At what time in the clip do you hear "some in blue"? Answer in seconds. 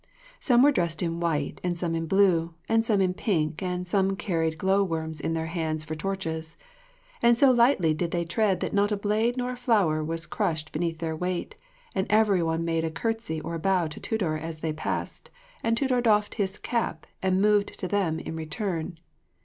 1.77-2.55